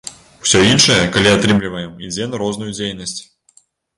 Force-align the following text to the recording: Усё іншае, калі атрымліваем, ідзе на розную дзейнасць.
Усё 0.45 0.61
іншае, 0.67 0.97
калі 1.17 1.29
атрымліваем, 1.33 1.91
ідзе 2.07 2.27
на 2.31 2.41
розную 2.45 2.71
дзейнасць. 2.79 3.17